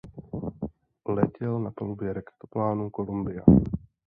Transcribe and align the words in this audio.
Letěl 1.05 1.59
na 1.59 1.71
palubě 1.71 2.13
raketoplánu 2.13 2.89
Columbia. 2.89 3.43